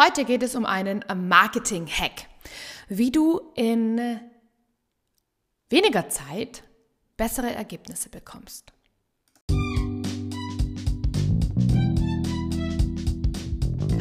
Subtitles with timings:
[0.00, 2.28] Heute geht es um einen Marketing-Hack,
[2.88, 4.20] wie du in
[5.70, 6.62] weniger Zeit
[7.16, 8.72] bessere Ergebnisse bekommst.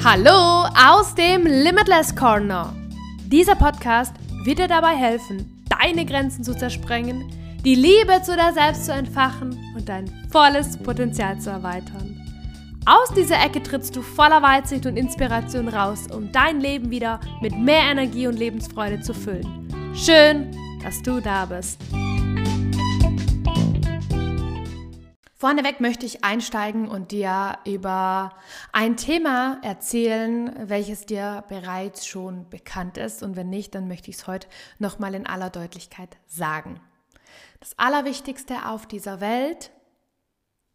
[0.04, 2.76] Hallo aus dem Limitless Corner.
[3.26, 7.28] Dieser Podcast wird dir dabei helfen, deine Grenzen zu zersprengen,
[7.66, 12.17] die Liebe zu dir selbst zu entfachen und dein volles Potenzial zu erweitern.
[12.90, 17.54] Aus dieser Ecke trittst du voller Weitsicht und Inspiration raus, um dein Leben wieder mit
[17.54, 19.94] mehr Energie und Lebensfreude zu füllen.
[19.94, 21.82] Schön, dass du da bist.
[25.36, 28.32] Vorneweg möchte ich einsteigen und dir über
[28.72, 33.22] ein Thema erzählen, welches dir bereits schon bekannt ist.
[33.22, 34.48] Und wenn nicht, dann möchte ich es heute
[34.80, 36.80] nochmal in aller Deutlichkeit sagen.
[37.60, 39.72] Das Allerwichtigste auf dieser Welt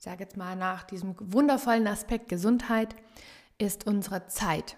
[0.02, 2.96] ich sage jetzt mal nach diesem wundervollen Aspekt Gesundheit,
[3.58, 4.76] ist unsere Zeit.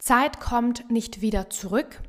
[0.00, 2.02] Zeit kommt nicht wieder zurück,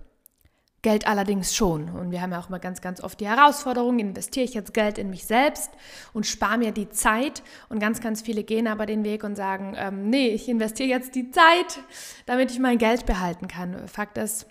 [0.81, 1.88] Geld allerdings schon.
[1.88, 4.97] Und wir haben ja auch immer ganz, ganz oft die Herausforderung, investiere ich jetzt Geld
[4.97, 5.69] in mich selbst
[6.14, 7.44] und spare mir die Zeit.
[7.69, 11.14] Und ganz, ganz viele gehen aber den Weg und sagen, ähm, nee, ich investiere jetzt
[11.14, 11.77] die Zeit,
[12.25, 13.88] damit ich mein Geld behalten kann.
[13.88, 14.47] Fakt ist,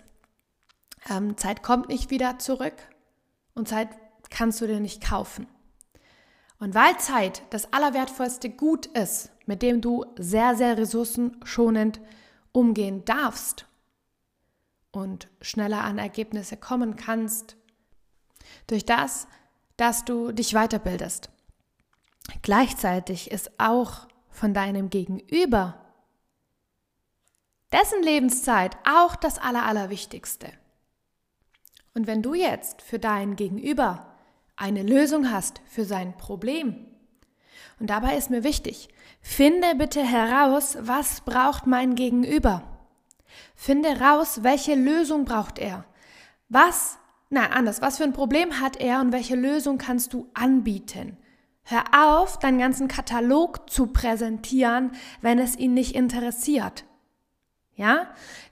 [1.09, 2.75] ähm, Zeit kommt nicht wieder zurück
[3.53, 3.89] und Zeit
[4.29, 5.45] kannst du dir nicht kaufen.
[6.59, 12.01] Und weil Zeit das allerwertvollste Gut ist, mit dem du sehr, sehr ressourcenschonend
[12.51, 13.67] umgehen darfst
[14.91, 17.55] und schneller an Ergebnisse kommen kannst,
[18.65, 19.27] durch das,
[19.75, 21.29] dass du dich weiterbildest.
[22.41, 25.79] Gleichzeitig ist auch von deinem Gegenüber
[27.71, 30.51] dessen Lebenszeit auch das Aller, Allerwichtigste.
[31.93, 34.16] Und wenn du jetzt für dein Gegenüber
[34.57, 36.85] eine Lösung hast für sein Problem.
[37.79, 38.89] Und dabei ist mir wichtig,
[39.21, 42.63] finde bitte heraus, was braucht mein Gegenüber.
[43.55, 45.85] Finde raus, welche Lösung braucht er.
[46.49, 46.97] Was,
[47.29, 51.17] na anders, was für ein Problem hat er und welche Lösung kannst du anbieten.
[51.63, 56.85] Hör auf, deinen ganzen Katalog zu präsentieren, wenn es ihn nicht interessiert.
[57.75, 58.07] Ja?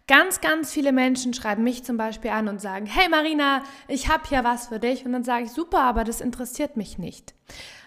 [0.08, 4.28] Ganz, ganz viele Menschen schreiben mich zum Beispiel an und sagen, hey Marina, ich habe
[4.28, 5.06] hier was für dich.
[5.06, 7.34] Und dann sage ich, super, aber das interessiert mich nicht.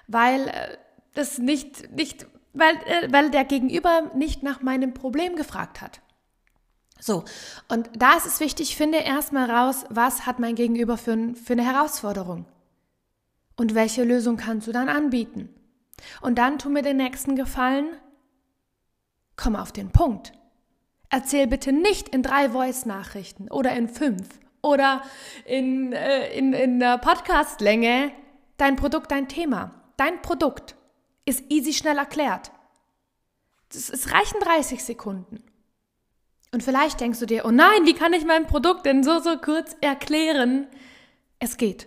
[0.09, 0.77] Weil äh,
[1.15, 6.01] das nicht, nicht, weil, äh, weil der Gegenüber nicht nach meinem Problem gefragt hat.
[7.01, 7.25] So,
[7.69, 11.65] und da ist es wichtig, finde erstmal raus, was hat mein Gegenüber für, für eine
[11.65, 12.47] Herausforderung.
[13.57, 15.51] Und welche Lösung kannst du dann anbieten?
[16.21, 17.89] Und dann tu mir den nächsten Gefallen,
[19.37, 20.33] komm auf den Punkt.
[21.11, 24.29] Erzähl bitte nicht in drei Voice-Nachrichten oder in fünf
[24.61, 25.03] oder
[25.47, 28.13] in, äh, in, in der Podcast-Länge
[28.59, 29.71] dein Produkt, dein Thema.
[29.97, 30.77] Dein Produkt
[31.25, 32.51] ist easy schnell erklärt.
[33.71, 35.43] Es reichen 30 Sekunden.
[36.53, 39.37] Und vielleicht denkst du dir, oh nein, wie kann ich mein Produkt denn so, so
[39.37, 40.67] kurz erklären?
[41.39, 41.87] Es geht.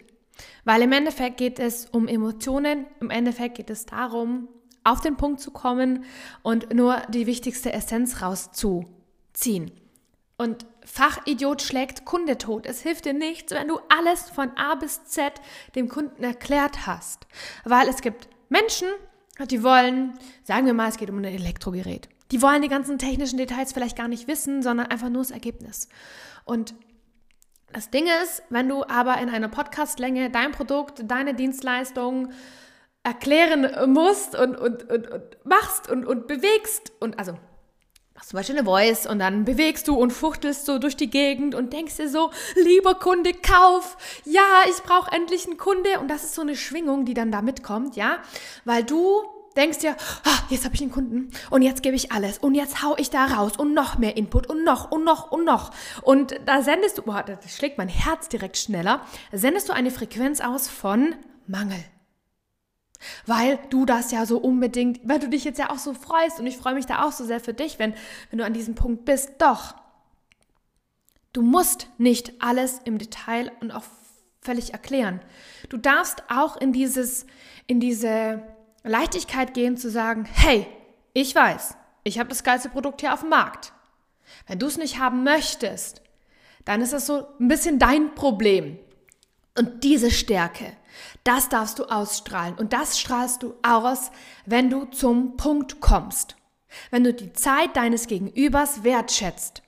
[0.64, 4.48] Weil im Endeffekt geht es um Emotionen, im Endeffekt geht es darum,
[4.84, 6.06] auf den Punkt zu kommen
[6.44, 9.01] und nur die wichtigste Essenz rauszuholen
[9.34, 9.72] ziehen.
[10.38, 12.66] Und Fachidiot schlägt Kunde tot.
[12.66, 15.34] Es hilft dir nichts, wenn du alles von A bis Z
[15.76, 17.28] dem Kunden erklärt hast.
[17.64, 18.88] Weil es gibt Menschen,
[19.50, 22.10] die wollen, sagen wir mal, es geht um ein Elektrogerät.
[22.32, 25.90] Die wollen die ganzen technischen Details vielleicht gar nicht wissen, sondern einfach nur das Ergebnis.
[26.46, 26.74] Und
[27.74, 32.32] das Ding ist, wenn du aber in einer Podcastlänge dein Produkt, deine Dienstleistung
[33.04, 37.38] erklären musst und, und, und, und machst und, und bewegst und also
[38.22, 41.56] machst zum Beispiel eine Voice und dann bewegst du und fuchtelst so durch die Gegend
[41.56, 46.00] und denkst dir so, lieber Kunde, kauf, ja, ich brauche endlich einen Kunde.
[46.00, 48.20] Und das ist so eine Schwingung, die dann da mitkommt, ja,
[48.64, 49.24] weil du
[49.56, 52.84] denkst dir, ah, jetzt habe ich einen Kunden und jetzt gebe ich alles und jetzt
[52.84, 55.72] hau ich da raus und noch mehr Input und noch und noch und noch.
[56.02, 59.02] Und da sendest du, boah, das schlägt mein Herz direkt schneller,
[59.32, 61.16] sendest du eine Frequenz aus von
[61.48, 61.84] Mangel
[63.26, 66.48] weil du das ja so unbedingt, weil du dich jetzt ja auch so freust und
[66.48, 67.94] ich freue mich da auch so sehr für dich, wenn,
[68.30, 69.34] wenn du an diesem Punkt bist.
[69.40, 69.76] Doch,
[71.34, 73.84] du musst nicht alles im Detail und auch
[74.42, 75.22] völlig erklären.
[75.70, 77.26] Du darfst auch in dieses,
[77.68, 78.42] in diese
[78.84, 80.68] Leichtigkeit gehen zu sagen, hey,
[81.14, 83.74] ich weiß, ich habe das geilste Produkt hier auf dem Markt.
[84.48, 86.02] Wenn du es nicht haben möchtest,
[86.66, 88.80] dann ist das so ein bisschen dein Problem.
[89.58, 90.74] Und diese Stärke,
[91.24, 92.56] das darfst du ausstrahlen.
[92.56, 94.12] Und das strahlst du aus,
[94.46, 96.36] wenn du zum Punkt kommst.
[96.90, 99.62] Wenn du die Zeit deines Gegenübers wertschätzt.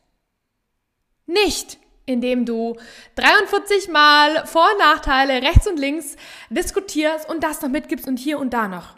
[1.26, 2.78] Nicht, indem du
[3.16, 6.16] 43 Mal Vor- und Nachteile rechts und links
[6.50, 8.96] diskutierst und das noch mitgibst und hier und da noch.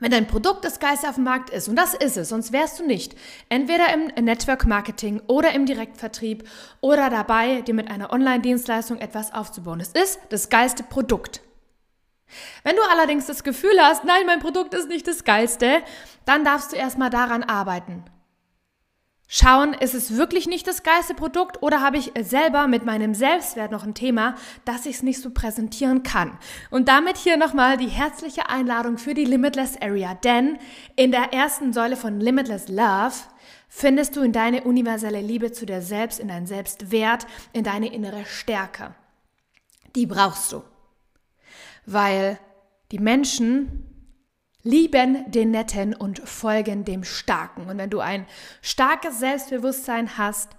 [0.00, 2.80] Wenn dein Produkt das Geilste auf dem Markt ist, und das ist es, sonst wärst
[2.80, 3.14] du nicht,
[3.48, 6.48] entweder im Network Marketing oder im Direktvertrieb
[6.80, 9.80] oder dabei, dir mit einer Online-Dienstleistung etwas aufzubauen.
[9.80, 11.42] Es ist das geilste Produkt.
[12.64, 15.82] Wenn du allerdings das Gefühl hast, nein, mein Produkt ist nicht das Geilste,
[16.24, 18.04] dann darfst du erstmal daran arbeiten.
[19.26, 23.72] Schauen, ist es wirklich nicht das geilste Produkt oder habe ich selber mit meinem Selbstwert
[23.72, 24.34] noch ein Thema,
[24.64, 26.38] dass ich es nicht so präsentieren kann?
[26.70, 30.58] Und damit hier nochmal die herzliche Einladung für die Limitless Area, denn
[30.94, 33.14] in der ersten Säule von Limitless Love
[33.68, 38.24] findest du in deine universelle Liebe zu dir selbst, in deinen Selbstwert, in deine innere
[38.26, 38.94] Stärke.
[39.96, 40.62] Die brauchst du
[41.86, 42.38] weil
[42.92, 43.93] die Menschen
[44.64, 47.66] lieben den Netten und folgen dem Starken.
[47.68, 48.26] Und wenn du ein
[48.62, 50.50] starkes Selbstbewusstsein hast,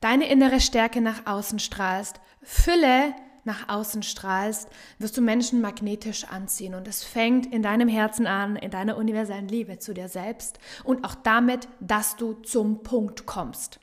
[0.00, 3.14] deine innere Stärke nach außen strahlst, Fülle
[3.44, 4.68] nach außen strahlst,
[4.98, 6.74] wirst du Menschen magnetisch anziehen.
[6.74, 11.04] Und es fängt in deinem Herzen an, in deiner universellen Liebe zu dir selbst und
[11.04, 13.80] auch damit, dass du zum Punkt kommst.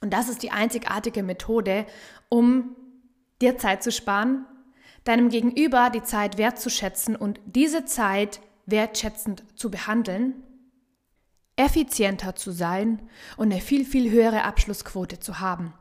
[0.00, 1.86] Und das ist die einzigartige Methode,
[2.28, 2.76] um
[3.40, 4.46] dir Zeit zu sparen,
[5.04, 10.42] deinem Gegenüber die Zeit wertzuschätzen und diese Zeit wertschätzend zu behandeln,
[11.56, 13.02] effizienter zu sein
[13.36, 15.74] und eine viel, viel höhere Abschlussquote zu haben.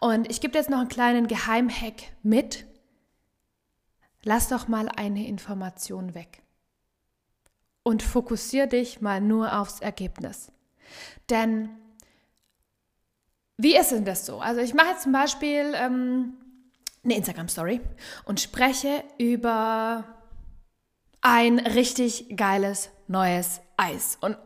[0.00, 2.66] Und ich gebe jetzt noch einen kleinen Geheimhack mit.
[4.24, 6.42] Lass doch mal eine Information weg
[7.82, 10.52] und fokussiere dich mal nur aufs Ergebnis.
[11.28, 11.70] Denn
[13.56, 14.40] wie ist denn das so?
[14.40, 16.34] Also ich mache jetzt zum Beispiel ähm,
[17.04, 17.80] eine Instagram-Story
[18.24, 20.04] und spreche über
[21.20, 24.18] ein richtig geiles neues Eis.
[24.20, 24.36] Und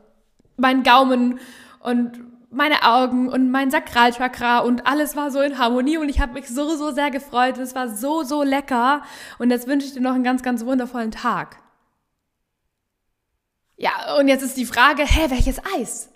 [0.57, 1.39] mein Gaumen
[1.81, 2.21] und
[2.51, 6.49] meine Augen und mein Sakralchakra und alles war so in Harmonie und ich habe mich
[6.49, 7.59] so, so sehr gefreut.
[7.59, 9.03] Es war so, so lecker.
[9.39, 11.59] Und jetzt wünsche ich dir noch einen ganz, ganz wundervollen Tag.
[13.77, 16.09] Ja, und jetzt ist die Frage, hä, welches Eis?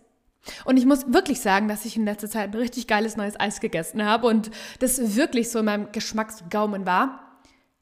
[0.65, 3.61] Und ich muss wirklich sagen, dass ich in letzter Zeit ein richtig geiles neues Eis
[3.61, 7.41] gegessen habe und das wirklich so in meinem Geschmacksgaumen war.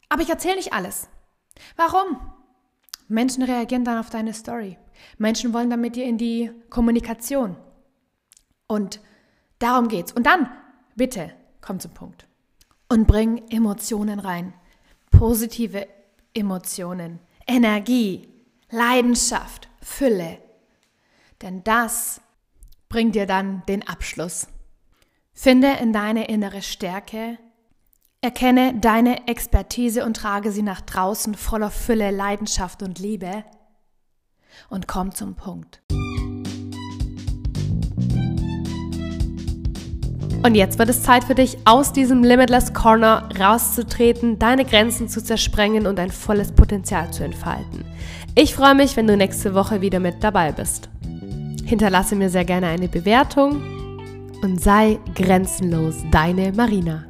[0.09, 1.09] Aber ich erzähle nicht alles.
[1.77, 2.19] Warum?
[3.09, 4.77] Menschen reagieren dann auf deine Story.
[5.17, 7.57] Menschen wollen dann mit dir in die Kommunikation.
[8.67, 9.01] Und
[9.59, 10.13] darum geht's.
[10.13, 10.51] Und dann,
[10.95, 12.27] bitte, komm zum Punkt.
[12.89, 14.53] Und bring Emotionen rein.
[15.11, 15.87] Positive
[16.35, 18.29] Emotionen, Energie,
[18.71, 20.39] Leidenschaft, Fülle.
[21.41, 22.21] Denn das
[22.89, 24.49] bringt dir dann den Abschluss.
[25.33, 27.39] Finde in deine innere Stärke,
[28.21, 33.45] erkenne deine Expertise und trage sie nach draußen voller Fülle, Leidenschaft und Liebe
[34.69, 35.83] und komm zum Punkt.
[40.45, 45.23] Und jetzt wird es Zeit für dich, aus diesem Limitless Corner rauszutreten, deine Grenzen zu
[45.23, 47.85] zersprengen und dein volles Potenzial zu entfalten.
[48.37, 50.89] Ich freue mich, wenn du nächste Woche wieder mit dabei bist.
[51.69, 53.61] Hinterlasse mir sehr gerne eine Bewertung
[54.41, 57.05] und sei grenzenlos deine Marina.